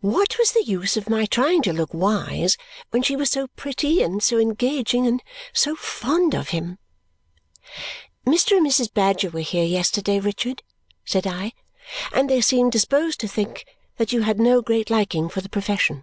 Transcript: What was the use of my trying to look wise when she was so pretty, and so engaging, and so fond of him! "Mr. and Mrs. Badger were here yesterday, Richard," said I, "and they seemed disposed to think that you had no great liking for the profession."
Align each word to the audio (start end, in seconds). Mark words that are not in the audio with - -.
What 0.00 0.36
was 0.36 0.50
the 0.50 0.64
use 0.64 0.96
of 0.96 1.08
my 1.08 1.26
trying 1.26 1.62
to 1.62 1.72
look 1.72 1.94
wise 1.94 2.56
when 2.90 3.04
she 3.04 3.14
was 3.14 3.30
so 3.30 3.46
pretty, 3.54 4.02
and 4.02 4.20
so 4.20 4.36
engaging, 4.36 5.06
and 5.06 5.22
so 5.52 5.76
fond 5.76 6.34
of 6.34 6.48
him! 6.48 6.80
"Mr. 8.26 8.56
and 8.56 8.66
Mrs. 8.66 8.92
Badger 8.92 9.30
were 9.30 9.42
here 9.42 9.62
yesterday, 9.62 10.18
Richard," 10.18 10.64
said 11.04 11.24
I, 11.24 11.52
"and 12.12 12.28
they 12.28 12.40
seemed 12.40 12.72
disposed 12.72 13.20
to 13.20 13.28
think 13.28 13.64
that 13.96 14.12
you 14.12 14.22
had 14.22 14.40
no 14.40 14.60
great 14.60 14.90
liking 14.90 15.28
for 15.28 15.40
the 15.40 15.48
profession." 15.48 16.02